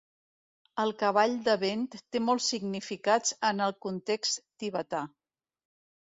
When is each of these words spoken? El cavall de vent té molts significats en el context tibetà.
El 0.83 0.91
cavall 1.01 1.33
de 1.47 1.53
vent 1.63 1.83
té 2.15 2.21
molts 2.29 2.47
significats 2.53 3.35
en 3.49 3.61
el 3.65 3.75
context 3.87 4.41
tibetà. 4.65 5.03